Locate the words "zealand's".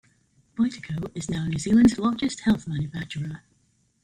1.59-1.99